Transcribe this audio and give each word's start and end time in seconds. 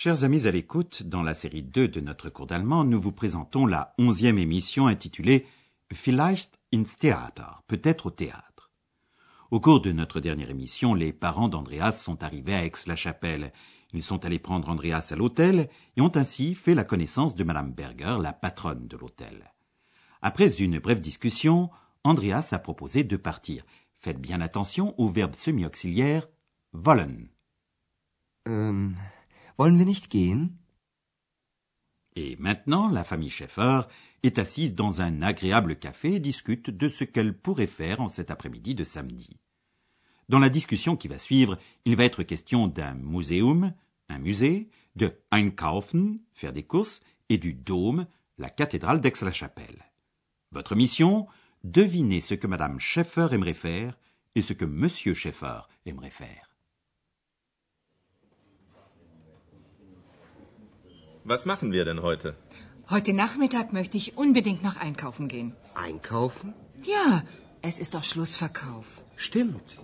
Chers 0.00 0.22
amis 0.22 0.46
à 0.46 0.52
l'écoute, 0.52 1.02
dans 1.02 1.24
la 1.24 1.34
série 1.34 1.64
2 1.64 1.88
de 1.88 1.98
notre 2.00 2.30
cours 2.30 2.46
d'allemand, 2.46 2.84
nous 2.84 3.00
vous 3.00 3.10
présentons 3.10 3.66
la 3.66 3.96
onzième 3.98 4.38
émission 4.38 4.86
intitulée 4.86 5.44
Vielleicht 5.92 6.56
ins 6.72 6.84
Theater, 6.84 7.64
peut-être 7.66 8.06
au 8.06 8.10
théâtre. 8.12 8.70
Au 9.50 9.58
cours 9.58 9.80
de 9.80 9.90
notre 9.90 10.20
dernière 10.20 10.50
émission, 10.50 10.94
les 10.94 11.12
parents 11.12 11.48
d'Andreas 11.48 11.90
sont 11.90 12.22
arrivés 12.22 12.54
à 12.54 12.64
Aix-la-Chapelle. 12.64 13.52
Ils 13.92 14.04
sont 14.04 14.24
allés 14.24 14.38
prendre 14.38 14.68
Andreas 14.68 15.08
à 15.10 15.16
l'hôtel 15.16 15.68
et 15.96 16.00
ont 16.00 16.14
ainsi 16.14 16.54
fait 16.54 16.76
la 16.76 16.84
connaissance 16.84 17.34
de 17.34 17.42
Madame 17.42 17.72
Berger, 17.72 18.18
la 18.22 18.32
patronne 18.32 18.86
de 18.86 18.96
l'hôtel. 18.96 19.52
Après 20.22 20.62
une 20.62 20.78
brève 20.78 21.00
discussion, 21.00 21.70
Andreas 22.04 22.50
a 22.52 22.60
proposé 22.60 23.02
de 23.02 23.16
partir. 23.16 23.64
Faites 23.96 24.20
bien 24.20 24.40
attention 24.42 24.94
au 24.96 25.08
verbe 25.08 25.34
semi-auxiliaire 25.34 26.28
wollen. 26.72 27.30
Ähm, 28.46 28.94
wollen 29.58 29.78
wir 29.78 29.84
nicht 29.84 30.08
gehen? 30.08 30.58
Et 32.16 32.36
maintenant, 32.38 32.88
la 32.88 33.04
famille 33.04 33.30
Schaeffer 33.30 33.82
est 34.22 34.38
assise 34.38 34.74
dans 34.74 35.02
un 35.02 35.22
agréable 35.22 35.76
café 35.76 36.14
et 36.14 36.20
discute 36.20 36.70
de 36.70 36.88
ce 36.88 37.04
qu'elle 37.04 37.36
pourrait 37.36 37.66
faire 37.66 38.00
en 38.00 38.08
cet 38.08 38.30
après-midi 38.30 38.74
de 38.74 38.84
samedi. 38.84 39.38
Dans 40.28 40.38
la 40.38 40.48
discussion 40.48 40.96
qui 40.96 41.08
va 41.08 41.18
suivre, 41.18 41.58
il 41.84 41.96
va 41.96 42.04
être 42.04 42.22
question 42.22 42.66
d'un 42.66 42.94
muséum, 42.94 43.72
un 44.08 44.18
musée, 44.18 44.68
de 44.96 45.12
einkaufen, 45.30 46.18
faire 46.32 46.52
des 46.52 46.64
courses, 46.64 47.00
et 47.28 47.38
du 47.38 47.54
dôme, 47.54 48.06
la 48.38 48.50
cathédrale 48.50 49.00
d'Aix-la-Chapelle. 49.00 49.84
Votre 50.50 50.74
mission, 50.74 51.26
deviner 51.62 52.20
ce 52.20 52.34
que 52.34 52.46
madame 52.46 52.80
Schaeffer 52.80 53.28
aimerait 53.32 53.54
faire 53.54 53.98
et 54.34 54.42
ce 54.42 54.52
que 54.52 54.64
monsieur 54.64 55.14
Schaeffer 55.14 55.60
aimerait 55.86 56.10
faire. 56.10 56.47
Was 61.30 61.44
machen 61.44 61.72
wir 61.72 61.84
denn 61.84 62.00
heute? 62.00 62.34
Heute 62.88 63.12
Nachmittag 63.12 63.74
möchte 63.74 63.98
ich 63.98 64.16
unbedingt 64.16 64.62
noch 64.62 64.76
einkaufen 64.78 65.28
gehen. 65.28 65.52
Einkaufen? 65.74 66.54
Ja, 66.84 67.22
es 67.60 67.78
ist 67.80 67.92
doch 67.94 68.02
Schlussverkauf. 68.02 68.86
Stimmt. 69.16 69.76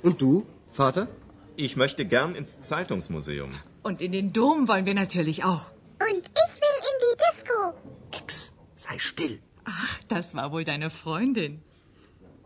Und 0.00 0.22
du, 0.22 0.46
Vater? 0.70 1.08
Ich 1.56 1.76
möchte 1.76 2.06
gern 2.06 2.34
ins 2.34 2.62
Zeitungsmuseum. 2.62 3.50
Und 3.82 4.00
in 4.00 4.12
den 4.12 4.32
Dom 4.32 4.66
wollen 4.66 4.86
wir 4.86 4.94
natürlich 4.94 5.44
auch. 5.44 5.66
Und 6.00 6.24
ich 6.44 6.52
will 6.62 6.78
in 6.90 6.96
die 7.04 7.16
Disco. 7.26 7.58
Ex, 8.22 8.52
sei 8.76 8.98
still. 8.98 9.42
Ach, 9.64 10.02
das 10.08 10.34
war 10.34 10.52
wohl 10.52 10.64
deine 10.64 10.88
Freundin. 10.88 11.62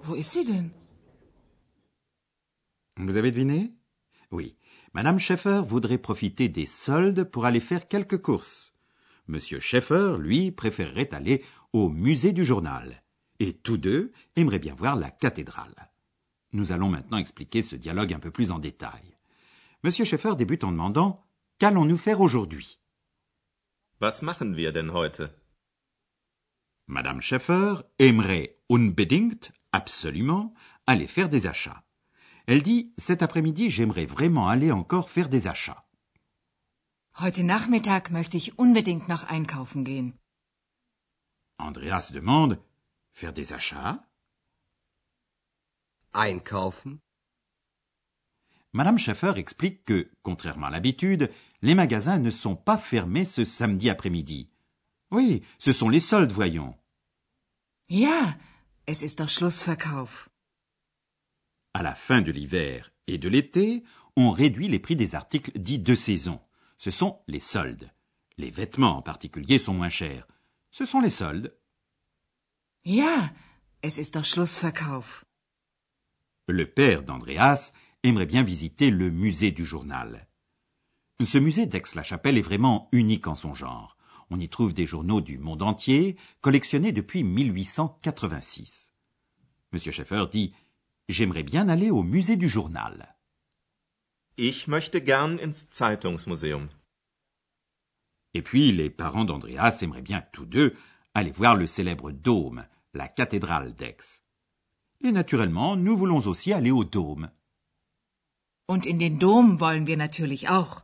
Wo 0.02 0.14
ist 0.14 0.32
sie 0.32 0.44
denn? 0.44 0.72
Vous 2.96 3.16
avez 3.16 3.30
deviné 3.30 3.70
Oui. 4.32 4.56
Madame 4.94 5.18
Schaeffer 5.18 5.62
voudrait 5.66 5.98
profiter 5.98 6.50
des 6.50 6.66
soldes 6.66 7.24
pour 7.24 7.46
aller 7.46 7.60
faire 7.60 7.88
quelques 7.88 8.20
courses. 8.20 8.74
Monsieur 9.26 9.58
Schaeffer, 9.58 10.16
lui, 10.18 10.50
préférerait 10.50 11.14
aller 11.14 11.42
au 11.72 11.88
musée 11.88 12.32
du 12.32 12.44
journal. 12.44 13.02
Et 13.38 13.54
tous 13.54 13.78
deux 13.78 14.12
aimeraient 14.36 14.58
bien 14.58 14.74
voir 14.74 14.96
la 14.96 15.10
cathédrale. 15.10 15.90
Nous 16.52 16.72
allons 16.72 16.90
maintenant 16.90 17.16
expliquer 17.16 17.62
ce 17.62 17.76
dialogue 17.76 18.12
un 18.12 18.18
peu 18.18 18.30
plus 18.30 18.50
en 18.50 18.58
détail. 18.58 19.16
Monsieur 19.82 20.04
Schaeffer 20.04 20.36
débute 20.36 20.64
en 20.64 20.72
demandant 20.72 21.24
Qu'allons-nous 21.58 21.96
faire 21.96 22.20
aujourd'hui? 22.20 22.78
Was 24.00 24.20
machen 24.20 24.56
wir 24.56 24.72
denn 24.72 24.90
heute? 24.90 25.30
Madame 26.86 27.22
Schaeffer 27.22 27.76
aimerait 27.98 28.58
unbedingt, 28.68 29.52
absolument, 29.72 30.52
aller 30.86 31.06
faire 31.06 31.28
des 31.28 31.46
achats. 31.46 31.82
Elle 32.46 32.62
dit 32.62 32.92
Cet 32.96 33.22
après-midi, 33.22 33.70
j'aimerais 33.70 34.06
vraiment 34.06 34.48
aller 34.48 34.72
encore 34.72 35.10
faire 35.10 35.28
des 35.28 35.46
achats. 35.46 35.84
Heute 37.20 37.44
Nachmittag 37.44 38.10
möchte 38.10 38.36
ich 38.36 38.58
unbedingt 38.58 39.08
noch 39.08 39.24
einkaufen 39.24 39.84
gehen. 39.84 40.14
Andreas 41.58 42.10
demande 42.10 42.58
Faire 43.12 43.32
des 43.32 43.52
achats? 43.52 44.02
Einkaufen? 46.14 47.00
Madame 48.72 48.98
Schaeffer 48.98 49.34
explique 49.36 49.84
que, 49.84 50.10
contrairement 50.22 50.66
à 50.66 50.70
l'habitude, 50.70 51.30
les 51.60 51.74
magasins 51.74 52.18
ne 52.18 52.30
sont 52.30 52.56
pas 52.56 52.78
fermés 52.78 53.26
ce 53.26 53.44
samedi 53.44 53.90
après-midi. 53.90 54.48
Oui, 55.10 55.42
ce 55.58 55.74
sont 55.74 55.90
les 55.90 56.00
soldes, 56.00 56.32
voyons. 56.32 56.74
Ja, 57.88 58.38
es 58.86 59.02
ist 59.02 59.20
doch 59.20 59.28
Schlussverkauf. 59.28 60.31
À 61.74 61.82
la 61.82 61.94
fin 61.94 62.20
de 62.20 62.30
l'hiver 62.30 62.90
et 63.06 63.18
de 63.18 63.28
l'été, 63.28 63.82
on 64.16 64.30
réduit 64.30 64.68
les 64.68 64.78
prix 64.78 64.96
des 64.96 65.14
articles 65.14 65.58
dits 65.58 65.78
de 65.78 65.94
saison. 65.94 66.40
Ce 66.78 66.90
sont 66.90 67.20
les 67.28 67.40
soldes. 67.40 67.90
Les 68.36 68.50
vêtements 68.50 68.98
en 68.98 69.02
particulier 69.02 69.58
sont 69.58 69.74
moins 69.74 69.88
chers. 69.88 70.26
Ce 70.70 70.84
sont 70.84 71.00
les 71.00 71.10
soldes. 71.10 71.56
Ja, 72.84 73.32
es 73.82 73.98
ist 73.98 74.14
doch 74.14 74.24
Schlussverkauf. 74.24 75.24
Le 76.48 76.66
père 76.66 77.04
d'Andreas 77.04 77.72
aimerait 78.02 78.26
bien 78.26 78.42
visiter 78.42 78.90
le 78.90 79.10
musée 79.10 79.52
du 79.52 79.64
journal. 79.64 80.26
Ce 81.22 81.38
musée 81.38 81.66
d'Aix-la-Chapelle 81.66 82.36
est 82.36 82.42
vraiment 82.42 82.88
unique 82.90 83.28
en 83.28 83.36
son 83.36 83.54
genre. 83.54 83.96
On 84.30 84.40
y 84.40 84.48
trouve 84.48 84.74
des 84.74 84.86
journaux 84.86 85.20
du 85.20 85.38
monde 85.38 85.62
entier, 85.62 86.16
collectionnés 86.40 86.90
depuis 86.90 87.22
1886. 87.22 88.92
Monsieur 89.72 89.92
Schaeffer 89.92 90.24
dit 90.30 90.52
J'aimerais 91.12 91.42
bien 91.42 91.68
aller 91.68 91.90
au 91.90 92.02
musée 92.02 92.36
du 92.36 92.48
journal. 92.48 93.14
Ich 94.38 94.66
möchte 94.66 94.96
gern 95.04 95.38
ins 95.40 95.68
Zeitungsmuseum. 95.70 96.70
Et 98.32 98.40
puis, 98.40 98.72
les 98.72 98.88
parents 98.88 99.26
d'Andreas 99.26 99.82
aimeraient 99.82 100.00
bien 100.00 100.22
tous 100.32 100.46
deux 100.46 100.74
aller 101.12 101.30
voir 101.30 101.54
le 101.54 101.66
célèbre 101.66 102.12
dôme, 102.12 102.66
la 102.94 103.08
cathédrale 103.08 103.74
d'Aix. 103.74 104.22
Et 105.04 105.12
naturellement, 105.12 105.76
nous 105.76 105.98
voulons 105.98 106.26
aussi 106.26 106.54
aller 106.54 106.70
au 106.70 106.84
dôme. 106.84 107.30
Und 108.66 108.86
in 108.86 108.96
den 108.96 109.18
Dom 109.18 109.60
wollen 109.60 109.86
wir 109.86 109.98
natürlich 109.98 110.48
auch. 110.48 110.80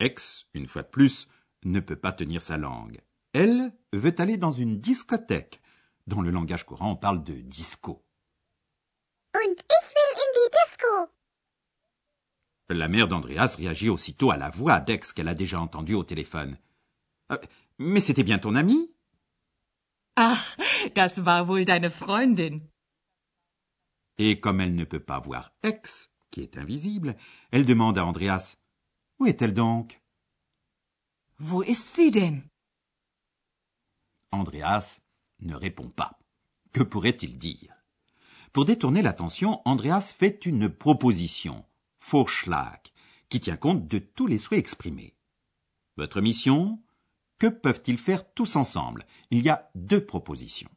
Aix, 0.00 0.48
une 0.54 0.66
fois 0.66 0.82
de 0.82 0.88
plus, 0.88 1.28
ne 1.62 1.78
peut 1.78 2.00
pas 2.00 2.12
tenir 2.12 2.42
sa 2.42 2.56
langue. 2.56 3.00
Elle 3.32 3.72
veut 3.92 4.20
aller 4.20 4.38
dans 4.38 4.50
une 4.50 4.80
discothèque. 4.80 5.60
Dans 6.08 6.20
le 6.20 6.32
langage 6.32 6.66
courant, 6.66 6.90
on 6.90 6.96
parle 6.96 7.22
de 7.22 7.34
disco. 7.34 8.04
Und 9.42 9.58
ich 9.58 9.86
will 9.94 10.12
in 10.22 10.30
die 10.34 10.50
Disco. 10.58 11.12
La 12.68 12.88
mère 12.88 13.08
d'Andreas 13.08 13.56
réagit 13.56 13.88
aussitôt 13.88 14.30
à 14.30 14.36
la 14.36 14.50
voix 14.50 14.80
d'Aix 14.80 15.12
qu'elle 15.14 15.28
a 15.28 15.34
déjà 15.34 15.60
entendue 15.60 15.94
au 15.94 16.04
téléphone. 16.04 16.58
Euh, 17.32 17.38
mais 17.78 18.00
c'était 18.00 18.22
bien 18.22 18.38
ton 18.38 18.54
ami 18.54 18.92
Ach, 20.16 20.56
das 20.94 21.18
war 21.18 21.48
wohl 21.48 21.64
deine 21.64 21.88
Freundin. 21.88 22.60
Et 24.18 24.38
comme 24.40 24.60
elle 24.60 24.74
ne 24.74 24.84
peut 24.84 25.02
pas 25.02 25.18
voir 25.18 25.52
Aix, 25.62 25.82
qui 26.30 26.42
est 26.42 26.58
invisible, 26.58 27.16
elle 27.50 27.64
demande 27.64 27.96
à 27.96 28.04
Andreas 28.04 28.56
Où 29.18 29.26
est-elle 29.26 29.54
donc? 29.54 30.00
Wo 31.38 31.62
ist 31.62 31.94
sie 31.94 32.10
denn? 32.10 32.42
Andreas 34.30 35.00
ne 35.40 35.54
répond 35.54 35.88
pas. 35.88 36.18
Que 36.72 36.82
pourrait-il 36.82 37.38
dire? 37.38 37.79
Pour 38.52 38.64
détourner 38.64 39.00
l'attention, 39.02 39.62
Andreas 39.64 40.12
fait 40.16 40.44
une 40.44 40.68
proposition, 40.68 41.64
Vorschlag, 42.00 42.80
qui 43.28 43.40
tient 43.40 43.56
compte 43.56 43.86
de 43.86 43.98
tous 43.98 44.26
les 44.26 44.38
souhaits 44.38 44.58
exprimés. 44.58 45.14
Votre 45.96 46.20
mission? 46.20 46.80
Que 47.38 47.46
peuvent-ils 47.46 47.96
faire 47.96 48.24
tous 48.34 48.56
ensemble? 48.56 49.06
Il 49.30 49.42
y 49.42 49.50
a 49.50 49.70
deux 49.74 50.04
propositions. 50.04 50.70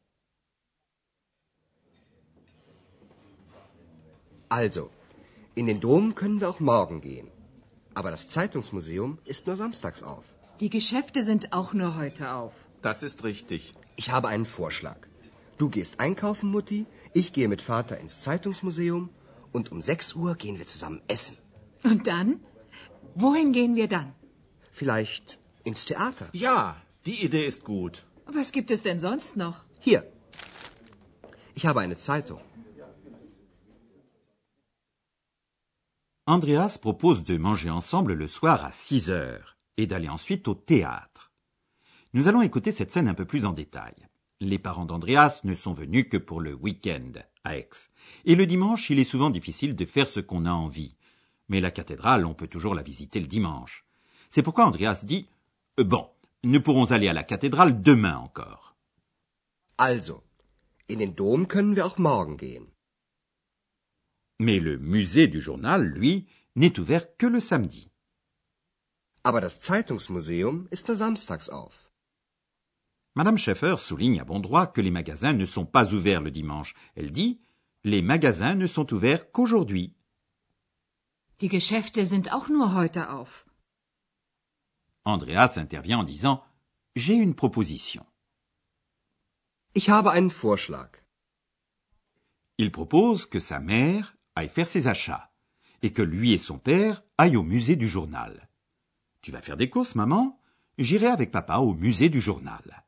Also, 4.50 4.92
in 5.56 5.66
den 5.66 5.80
Dom 5.80 6.14
können 6.14 6.40
wir 6.40 6.50
auch 6.50 6.60
morgen 6.60 7.02
gehen. 7.02 7.28
Aber 7.96 8.12
das 8.12 8.30
Zeitungsmuseum 8.30 9.18
ist 9.26 9.48
nur 9.48 9.56
samstags 9.56 10.04
auf. 10.04 10.26
Die 10.60 10.69
Geschäfte 10.69 11.24
sind 11.24 11.54
auch 11.54 11.74
nur 11.74 11.96
heute 11.98 12.34
auf. 12.34 12.54
Das 12.84 13.02
ist 13.02 13.24
richtig. 13.24 13.74
Ich 13.96 14.12
habe 14.12 14.28
einen 14.28 14.46
Vorschlag. 14.46 15.08
Du 15.58 15.70
gehst 15.70 16.00
einkaufen, 16.00 16.50
Mutti, 16.50 16.86
ich 17.14 17.32
gehe 17.34 17.48
mit 17.48 17.62
Vater 17.62 17.98
ins 18.00 18.20
Zeitungsmuseum 18.22 19.10
und 19.52 19.72
um 19.72 19.82
6 19.82 20.14
Uhr 20.16 20.36
gehen 20.36 20.58
wir 20.58 20.68
zusammen 20.68 21.02
essen. 21.08 21.38
Und 21.84 22.08
dann? 22.08 22.40
Wohin 23.16 23.52
gehen 23.52 23.76
wir 23.76 23.88
dann? 23.88 24.14
Vielleicht 24.72 25.40
ins 25.64 25.86
Theater. 25.86 26.30
Ja, 26.34 26.76
Die 27.06 27.24
Idee 27.26 27.46
ist 27.46 27.64
gut. 27.66 28.06
Was 28.26 28.52
gibt 28.54 28.72
es 28.72 28.82
denn 28.84 29.00
sonst 29.00 29.36
noch? 29.36 29.66
Hier. 29.80 30.04
Ich 31.54 31.66
habe 31.66 31.82
eine 31.82 31.96
Zeitung. 31.98 32.40
Andreas 36.26 36.78
propose 36.78 37.24
de 37.24 37.38
manger 37.38 37.74
ensemble 37.76 38.14
le 38.16 38.30
soir 38.30 38.64
à 38.64 38.72
6 38.72 39.10
heures 39.10 39.58
et 39.76 39.88
d'aller 39.88 40.08
ensuite 40.08 40.48
au 40.48 40.54
théâtre. 40.56 41.32
Nous 42.14 42.28
allons 42.30 42.42
écouter 42.42 42.72
cette 42.72 42.92
scène 42.94 43.10
un 43.10 43.14
peu 43.16 43.26
plus 43.26 43.46
en 43.46 43.52
détail. 43.52 43.96
Les 44.44 44.60
parents 44.60 44.86
d'Andreas 44.86 45.40
ne 45.45 45.56
sont 45.56 45.72
venus 45.72 46.07
que 46.10 46.18
pour 46.18 46.42
le 46.42 46.54
week-end 46.54 47.13
à 47.45 47.56
Aix. 47.57 47.69
Et 48.25 48.36
le 48.36 48.45
dimanche, 48.45 48.90
il 48.90 49.00
est 49.00 49.06
souvent 49.06 49.30
difficile 49.30 49.74
de 49.74 49.86
faire 49.86 50.10
ce 50.10 50.19
qu'on 50.19 50.45
a 50.45 50.51
envie. 50.51 50.98
Mais 51.48 51.62
la 51.62 51.72
cathédrale, 51.72 52.25
on 52.25 52.34
peut 52.34 52.50
toujours 52.50 52.75
la 52.75 52.84
visiter 52.84 53.22
le 53.22 53.28
dimanche. 53.28 53.86
C'est 54.30 54.44
pourquoi 54.44 54.66
Andreas 54.66 55.06
dit 55.06 55.30
euh, 55.80 55.86
Bon, 55.86 56.10
nous 56.44 56.60
pourrons 56.62 56.92
aller 56.92 57.07
à 57.07 57.13
la 57.13 57.24
cathédrale 57.24 57.81
demain 57.81 58.18
encore. 58.18 58.75
Also, 59.78 60.22
in 60.90 60.98
den 60.98 61.16
Dom 61.16 61.48
können 61.48 61.78
wir 61.78 61.86
auch 61.86 61.98
morgen 61.98 62.36
gehen. 62.36 62.68
Mais 64.40 64.60
le 64.60 64.78
musée 64.78 65.30
du 65.30 65.40
journal, 65.40 65.86
lui, 65.86 66.28
n'est 66.57 66.78
ouvert 66.80 67.16
que 67.18 67.28
le 67.28 67.40
samedi. 67.40 67.90
Aber 69.24 69.40
das 69.40 69.62
Zeitungsmuseum 69.62 70.68
ist 70.69 70.90
nur 70.90 70.98
samstags 70.98 71.48
auf. 71.48 71.82
Madame 73.15 73.38
Schaeffer 73.38 73.75
souligne 73.77 74.19
à 74.19 74.25
bon 74.25 74.39
droit 74.39 74.65
que 74.65 74.81
les 74.81 74.89
magasins 74.89 75.33
ne 75.33 75.45
sont 75.45 75.65
pas 75.68 75.94
ouverts 75.94 76.21
le 76.21 76.31
dimanche. 76.31 76.74
Elle 76.95 77.12
dit 77.12 77.39
Les 77.83 78.01
magasins 78.01 78.56
ne 78.56 78.65
sont 78.65 78.92
ouverts 78.92 79.31
qu'aujourd'hui. 79.31 79.94
Die 81.39 81.48
Geschäfte 81.48 82.06
sind 82.06 82.31
auch 82.31 82.50
nur 82.50 82.74
heute 82.74 83.12
auf. 83.12 83.45
Andreas 85.06 85.57
intervient 85.57 86.00
en 86.00 86.04
disant 86.04 86.42
J'ai 86.95 87.15
une 87.15 87.36
proposition. 87.36 88.04
Ich 89.75 89.89
habe 89.89 90.12
einen 90.12 90.31
Vorschlag. 90.31 91.04
Il 92.57 92.71
propose 92.71 93.25
que 93.25 93.39
sa 93.39 93.59
mère 93.59 94.16
aille 94.36 94.50
faire 94.50 94.68
ses 94.68 94.88
achats 94.88 95.31
et 95.83 95.92
que 95.94 96.01
lui 96.01 96.33
et 96.33 96.38
son 96.39 96.57
père 96.57 97.04
aillent 97.19 97.38
au 97.38 97.44
musée 97.44 97.75
du 97.75 97.88
journal. 97.88 98.50
Tu 99.21 99.31
vas 99.31 99.42
faire 99.42 99.57
des 99.57 99.69
courses, 99.69 99.95
maman? 99.95 100.39
J'irai 100.80 101.07
avec 101.07 101.30
papa 101.31 101.57
au 101.57 101.74
musée 101.75 102.09
du 102.09 102.21
journal. 102.21 102.83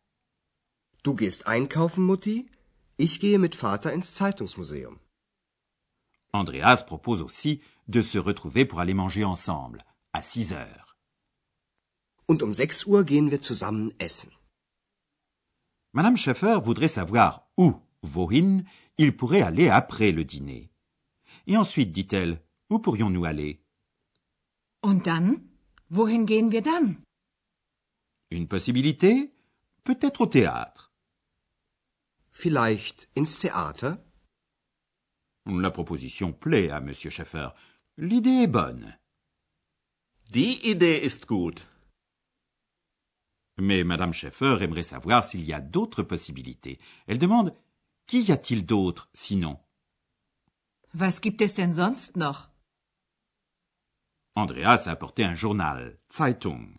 Du 1.06 1.14
gehst 1.16 1.46
einkaufen, 1.46 2.04
Mutti. 2.04 2.50
Ich 2.98 3.20
gehe 3.20 3.38
mit 3.38 3.54
Vater 3.56 3.94
ins 3.94 4.16
Zeitungsmuseum. 4.16 5.00
Andreas 6.32 6.84
propose 6.84 7.22
aussi 7.22 7.62
de 7.88 8.02
se 8.02 8.18
retrouver 8.18 8.66
pour 8.66 8.80
aller 8.80 8.96
manger 8.96 9.24
ensemble, 9.24 9.84
à 10.14 10.24
6 10.24 10.54
heures. 10.54 10.96
Und 12.26 12.42
um 12.42 12.56
6 12.56 12.88
Uhr 12.88 13.04
gehen 13.04 13.30
wir 13.30 13.40
zusammen 13.40 13.94
essen. 14.00 14.32
Madame 15.92 16.18
Schaeffer 16.18 16.66
voudrait 16.66 16.88
savoir 16.88 17.52
où, 17.56 17.76
wohin, 18.02 18.64
il 18.98 19.16
pourrait 19.16 19.44
aller 19.44 19.70
après 19.70 20.12
le 20.12 20.26
dîner. 20.26 20.72
Et 21.46 21.56
ensuite, 21.56 21.92
dit-elle, 21.92 22.42
où 22.72 22.80
pourrions-nous 22.80 23.26
aller 23.26 23.62
Und 24.82 25.06
dann? 25.06 25.52
Wohin 25.90 26.26
gehen 26.26 26.52
wir 26.52 26.64
dann? 26.64 27.04
Une 28.32 28.48
possibilité 28.48 29.32
Peut-être 29.84 30.22
au 30.22 30.26
théâtre. 30.26 30.85
Vielleicht 32.38 33.08
ins 33.16 33.38
Theater? 33.40 33.98
La 35.46 35.72
proposition 35.72 36.34
plaît 36.34 36.70
à 36.70 36.82
Monsieur 36.82 37.10
Schaeffer. 37.10 37.50
L'idée 37.98 38.44
est 38.44 38.48
bonne. 38.48 38.98
Die 40.34 40.60
Idee 40.70 41.00
ist 41.02 41.28
gut. 41.28 41.66
Mais 43.58 43.86
Madame 43.86 44.12
Schaeffer 44.14 44.58
aimerait 44.62 44.84
savoir 44.84 45.24
s'il 45.24 45.46
y 45.46 45.54
a 45.54 45.62
d'autres 45.62 46.04
possibilités. 46.04 46.78
Elle 47.08 47.20
demande 47.20 47.56
Qu'y 48.06 48.30
a-t-il 48.34 48.66
d'autre 48.66 49.10
sinon? 49.14 49.58
Was 50.94 51.22
gibt 51.22 51.42
es 51.42 51.56
denn 51.56 51.72
sonst 51.72 52.18
noch? 52.18 52.50
Andreas 54.36 54.88
a 54.88 54.92
apporté 54.92 55.24
un 55.24 55.36
journal, 55.36 55.98
Zeitung. 56.12 56.78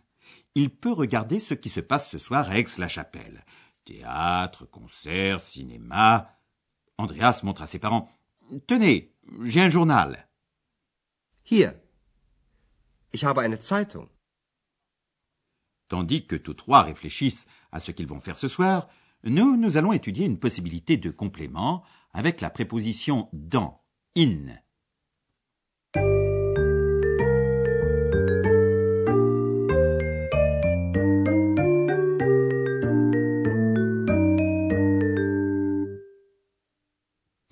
Il 0.53 0.69
peut 0.69 0.93
regarder 0.93 1.39
ce 1.39 1.55
qui 1.55 1.69
se 1.69 1.79
passe 1.79 2.11
ce 2.11 2.19
soir 2.19 2.47
à 2.47 2.59
Aix-la-Chapelle. 2.59 3.43
Théâtre, 3.87 4.65
concert, 4.65 5.39
cinéma. 5.39 6.37
Andreas 6.97 7.39
montre 7.43 7.61
à 7.61 7.67
ses 7.67 7.79
parents 7.79 8.09
Tenez, 8.67 9.15
j'ai 9.43 9.61
un 9.61 9.69
journal. 9.69 10.27
Hier. 11.49 11.73
Ich 13.13 13.23
habe 13.23 13.39
eine 13.39 13.55
Zeitung. 13.55 14.09
Tandis 15.87 16.27
que 16.27 16.35
tous 16.35 16.55
trois 16.55 16.81
réfléchissent 16.81 17.47
à 17.71 17.79
ce 17.79 17.91
qu'ils 17.93 18.07
vont 18.07 18.19
faire 18.19 18.35
ce 18.35 18.49
soir, 18.49 18.89
nous, 19.23 19.55
nous 19.55 19.77
allons 19.77 19.93
étudier 19.93 20.25
une 20.25 20.37
possibilité 20.37 20.97
de 20.97 21.09
complément 21.09 21.81
avec 22.11 22.41
la 22.41 22.49
préposition 22.49 23.29
dans, 23.31 23.85
in. 24.17 24.47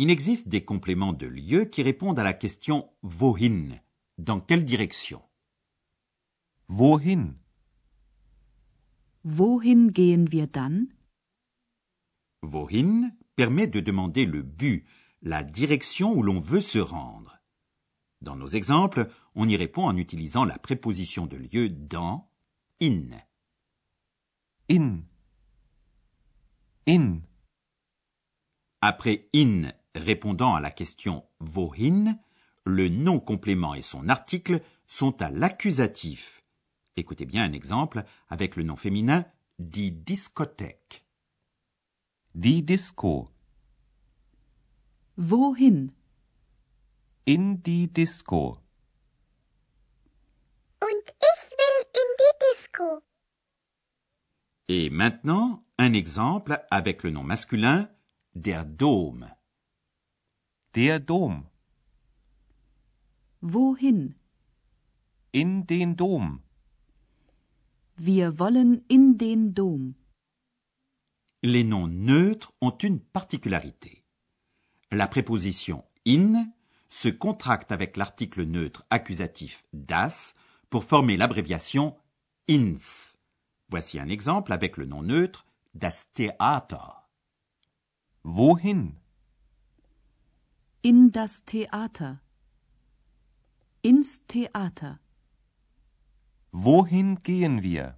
Il 0.06 0.12
existe 0.12 0.48
des 0.48 0.64
compléments 0.64 1.14
de 1.14 1.26
lieu 1.26 1.66
qui 1.66 1.82
répondent 1.82 2.20
à 2.20 2.24
la 2.24 2.34
question 2.34 2.92
wohin, 3.02 3.70
dans 4.20 4.40
quelle 4.40 4.64
direction? 4.64 5.20
Wohin? 6.70 7.34
Wohin 9.24 9.88
gehen 9.92 10.32
wir 10.32 10.46
dann? 10.46 10.94
Wohin 12.44 13.18
permet 13.36 13.66
de 13.66 13.80
demander 13.80 14.28
le 14.28 14.44
but, 14.44 14.86
la 15.24 15.44
direction 15.44 16.14
où 16.14 16.22
l'on 16.22 16.40
veut 16.40 16.62
se 16.62 16.78
rendre. 16.78 17.40
Dans 18.22 18.36
nos 18.36 18.50
exemples, 18.50 19.08
on 19.34 19.50
y 19.50 19.58
répond 19.58 19.88
en 19.88 19.98
utilisant 19.98 20.46
la 20.46 20.60
préposition 20.60 21.26
de 21.26 21.38
lieu 21.38 21.68
dans, 21.68 22.30
in. 22.80 23.10
In. 24.70 25.00
In. 26.86 27.22
Après 28.82 29.30
in 29.34 29.72
répondant 29.96 30.56
à 30.56 30.62
la 30.62 30.72
question 30.72 31.26
wohin, 31.40 32.18
le 32.66 32.90
nom 32.90 33.20
complément 33.20 33.74
et 33.74 33.82
son 33.82 34.10
article 34.10 34.62
sont 34.88 35.22
à 35.22 35.30
l'accusatif. 35.30 36.44
Écoutez 36.98 37.26
bien 37.26 37.44
un 37.44 37.54
exemple 37.54 38.04
avec 38.30 38.56
le 38.56 38.64
nom 38.64 38.76
féminin 38.76 39.26
die 39.60 39.92
Diskothek. 39.92 41.06
Die 42.34 42.64
Disco. 42.64 43.30
Wohin? 45.18 45.92
In 47.26 47.62
die 47.64 47.88
Disco. 47.88 48.60
Und 50.82 51.14
ich 51.22 51.52
will 51.52 51.86
in 51.94 52.10
die 52.20 52.36
Disco. 52.54 53.04
Et 54.68 54.90
maintenant, 54.90 55.64
un 55.78 55.94
exemple 55.94 56.60
avec 56.70 57.04
le 57.04 57.12
nom 57.12 57.24
masculin 57.24 57.90
der 58.34 58.66
Dom. 58.66 59.28
Der 60.76 61.00
Dom. 61.00 61.46
Wohin? 63.40 64.16
In 65.32 65.66
den 65.66 65.96
Dom. 65.96 66.42
Wir 67.96 68.40
wollen 68.40 68.84
in 68.90 69.18
den 69.18 69.54
Dom. 69.54 69.96
Les 71.42 71.64
noms 71.64 71.88
neutres 71.88 72.52
ont 72.60 72.78
une 72.84 73.00
particularité. 73.00 74.04
La 74.92 75.08
préposition 75.08 75.86
in 76.06 76.52
se 76.90 77.08
contracte 77.08 77.72
avec 77.72 77.96
l'article 77.96 78.44
neutre 78.44 78.84
accusatif 78.90 79.64
das 79.72 80.36
pour 80.70 80.84
former 80.84 81.16
l'abréviation 81.16 81.96
ins. 82.50 83.16
Voici 83.70 83.98
un 83.98 84.10
exemple 84.10 84.52
avec 84.52 84.76
le 84.76 84.86
nom 84.86 85.04
neutre 85.04 85.46
das 85.74 86.12
Theater. 86.14 87.10
Wohin? 88.26 88.92
In 90.88 91.12
das 91.12 91.44
Theater. 91.46 92.22
Ins 93.82 94.20
Theater. 94.28 95.00
Wohin 96.52 97.24
gehen 97.24 97.64
wir? 97.64 97.98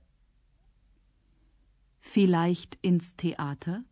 Vielleicht 1.99 2.77
ins 2.81 3.17
Theater? 3.17 3.83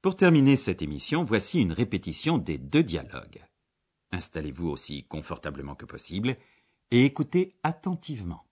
Pour 0.00 0.16
terminer 0.16 0.56
cette 0.56 0.82
émission, 0.82 1.24
voici 1.24 1.60
une 1.60 1.72
répétition 1.72 2.38
des 2.38 2.58
deux 2.58 2.84
dialogues. 2.84 3.49
Installez-vous 4.20 4.68
aussi 4.68 5.04
confortablement 5.04 5.74
que 5.74 5.86
possible 5.86 6.36
et 6.90 7.06
écoutez 7.06 7.54
attentivement. 7.62 8.44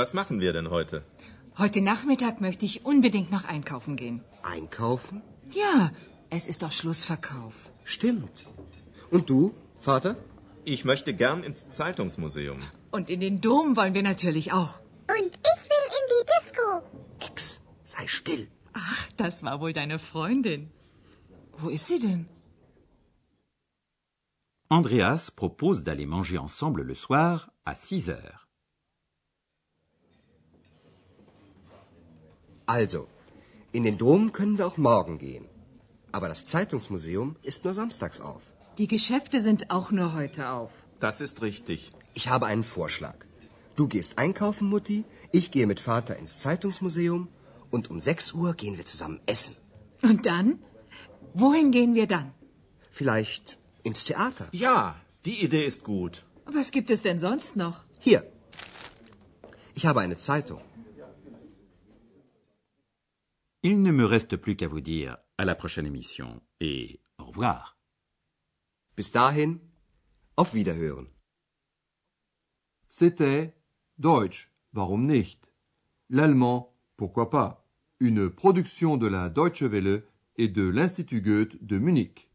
Was 0.00 0.14
machen 0.14 0.40
wir 0.40 0.52
denn 0.52 0.70
heute? 0.70 1.02
Heute 1.62 1.80
Nachmittag 1.80 2.40
möchte 2.40 2.64
ich 2.64 2.84
unbedingt 2.84 3.32
noch 3.32 3.44
einkaufen 3.44 3.96
gehen. 3.96 4.22
Einkaufen? 4.44 5.22
Ja, 5.52 5.90
es 6.30 6.46
ist 6.46 6.62
doch 6.62 6.70
Schlussverkauf. 6.70 7.56
Stimmt. 7.82 8.46
Und 9.10 9.28
du, 9.28 9.40
Vater? 9.80 10.14
Ich 10.64 10.84
möchte 10.84 11.14
gern 11.14 11.42
ins 11.42 11.68
Zeitungsmuseum. 11.70 12.58
Und 12.92 13.10
in 13.10 13.18
den 13.18 13.40
Dom 13.40 13.76
wollen 13.76 13.94
wir 13.94 14.04
natürlich 14.04 14.52
auch. 14.52 14.74
Und 15.18 15.32
ich 15.52 15.60
will 15.72 15.86
in 15.98 16.04
die 16.14 16.24
Disco. 16.32 16.66
Ex, 17.28 17.60
sei 17.84 18.06
still. 18.06 18.46
Ach, 18.74 19.02
das 19.16 19.42
war 19.42 19.60
wohl 19.60 19.72
deine 19.72 19.98
Freundin. 19.98 20.70
Wo 21.56 21.70
ist 21.70 21.88
sie 21.88 21.98
denn? 21.98 22.28
Andreas 24.68 25.32
propose 25.32 25.82
d'aller 25.82 26.06
manger 26.06 26.40
ensemble 26.40 26.84
le 26.84 26.94
soir 26.94 27.50
à 27.64 27.74
6 27.74 28.10
heures. 28.10 28.47
Also, 32.68 33.08
in 33.72 33.84
den 33.84 33.96
Dom 33.96 34.32
können 34.32 34.58
wir 34.58 34.66
auch 34.66 34.76
morgen 34.76 35.16
gehen. 35.18 35.46
Aber 36.12 36.28
das 36.28 36.46
Zeitungsmuseum 36.46 37.36
ist 37.42 37.64
nur 37.64 37.72
samstags 37.72 38.20
auf. 38.20 38.42
Die 38.76 38.86
Geschäfte 38.86 39.40
sind 39.40 39.70
auch 39.70 39.90
nur 39.90 40.12
heute 40.14 40.50
auf. 40.50 40.70
Das 41.00 41.22
ist 41.22 41.40
richtig. 41.40 41.92
Ich 42.12 42.28
habe 42.28 42.44
einen 42.44 42.64
Vorschlag. 42.64 43.16
Du 43.74 43.88
gehst 43.88 44.18
einkaufen, 44.18 44.68
Mutti, 44.68 45.04
ich 45.32 45.50
gehe 45.50 45.66
mit 45.66 45.80
Vater 45.80 46.16
ins 46.16 46.36
Zeitungsmuseum 46.44 47.28
und 47.70 47.88
um 47.90 48.00
6 48.00 48.32
Uhr 48.34 48.52
gehen 48.52 48.76
wir 48.76 48.84
zusammen 48.84 49.20
essen. 49.24 49.56
Und 50.02 50.26
dann? 50.26 50.58
Wohin 51.32 51.70
gehen 51.70 51.94
wir 51.94 52.06
dann? 52.06 52.34
Vielleicht 52.90 53.56
ins 53.82 54.04
Theater. 54.04 54.48
Ja, 54.52 54.96
die 55.24 55.42
Idee 55.42 55.64
ist 55.64 55.84
gut. 55.84 56.24
Was 56.44 56.70
gibt 56.70 56.90
es 56.90 57.00
denn 57.00 57.18
sonst 57.18 57.56
noch? 57.56 57.84
Hier. 57.98 58.22
Ich 59.74 59.86
habe 59.86 60.00
eine 60.00 60.16
Zeitung. 60.16 60.60
Il 63.64 63.82
ne 63.82 63.90
me 63.90 64.04
reste 64.04 64.36
plus 64.36 64.54
qu'à 64.54 64.68
vous 64.68 64.80
dire 64.80 65.16
à 65.36 65.44
la 65.44 65.56
prochaine 65.56 65.86
émission 65.86 66.40
et 66.60 67.00
au 67.18 67.24
revoir. 67.24 67.76
Bis 68.96 69.10
dahin, 69.10 69.58
auf 70.36 70.54
Wiederhören. 70.54 71.08
C'était 72.88 73.56
Deutsch, 73.98 74.52
warum 74.72 75.06
nicht? 75.08 75.52
L'allemand, 76.08 76.72
pourquoi 76.96 77.30
pas? 77.30 77.68
Une 77.98 78.30
production 78.30 78.96
de 78.96 79.08
la 79.08 79.28
Deutsche 79.28 79.64
Welle 79.64 80.04
et 80.36 80.46
de 80.46 80.62
l'Institut 80.62 81.20
Goethe 81.20 81.60
de 81.60 81.78
Munich. 81.78 82.27